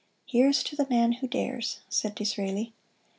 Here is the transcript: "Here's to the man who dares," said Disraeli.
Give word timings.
"Here's 0.25 0.63
to 0.63 0.75
the 0.75 0.89
man 0.89 1.11
who 1.11 1.27
dares," 1.27 1.81
said 1.87 2.15
Disraeli. 2.15 2.73